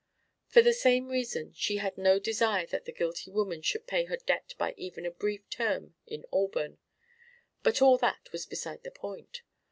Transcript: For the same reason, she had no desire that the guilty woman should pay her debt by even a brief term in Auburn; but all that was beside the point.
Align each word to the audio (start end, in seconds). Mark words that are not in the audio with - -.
For 0.47 0.63
the 0.63 0.73
same 0.73 1.09
reason, 1.09 1.53
she 1.53 1.77
had 1.77 1.95
no 1.95 2.17
desire 2.17 2.65
that 2.65 2.85
the 2.85 2.91
guilty 2.91 3.29
woman 3.29 3.61
should 3.61 3.85
pay 3.85 4.05
her 4.05 4.17
debt 4.17 4.55
by 4.57 4.73
even 4.75 5.05
a 5.05 5.11
brief 5.11 5.47
term 5.51 5.93
in 6.07 6.25
Auburn; 6.33 6.79
but 7.61 7.83
all 7.83 7.99
that 7.99 8.31
was 8.31 8.47
beside 8.47 8.81
the 8.81 8.89
point. 8.89 9.43